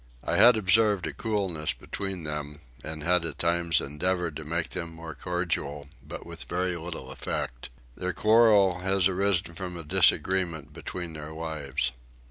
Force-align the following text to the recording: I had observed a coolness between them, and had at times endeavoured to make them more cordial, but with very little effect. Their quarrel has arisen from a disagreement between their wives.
I 0.23 0.37
had 0.37 0.57
observed 0.57 1.05
a 1.05 1.13
coolness 1.13 1.73
between 1.73 2.23
them, 2.23 2.61
and 2.83 3.03
had 3.03 3.23
at 3.23 3.37
times 3.37 3.79
endeavoured 3.79 4.35
to 4.37 4.43
make 4.43 4.69
them 4.69 4.95
more 4.95 5.13
cordial, 5.13 5.89
but 6.01 6.25
with 6.25 6.45
very 6.45 6.75
little 6.75 7.11
effect. 7.11 7.69
Their 7.95 8.11
quarrel 8.11 8.79
has 8.79 9.07
arisen 9.07 9.53
from 9.53 9.77
a 9.77 9.83
disagreement 9.83 10.73
between 10.73 11.13
their 11.13 11.35
wives. 11.35 11.91